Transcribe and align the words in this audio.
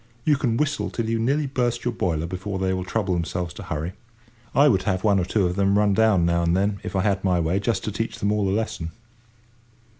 You 0.25 0.35
can 0.35 0.57
whistle 0.57 0.89
till 0.89 1.07
you 1.07 1.19
nearly 1.19 1.45
burst 1.45 1.85
your 1.85 1.93
boiler 1.93 2.25
before 2.25 2.57
they 2.57 2.73
will 2.73 2.83
trouble 2.83 3.13
themselves 3.13 3.53
to 3.53 3.61
hurry. 3.61 3.91
I 4.55 4.67
would 4.67 4.81
have 4.81 5.03
one 5.03 5.19
or 5.19 5.25
two 5.25 5.45
of 5.45 5.55
them 5.55 5.77
run 5.77 5.93
down 5.93 6.25
now 6.25 6.41
and 6.41 6.57
then, 6.57 6.79
if 6.81 6.95
I 6.95 7.03
had 7.03 7.23
my 7.23 7.39
way, 7.39 7.59
just 7.59 7.83
to 7.83 7.91
teach 7.91 8.17
them 8.17 8.31
all 8.31 8.49
a 8.49 8.49
lesson. 8.49 8.89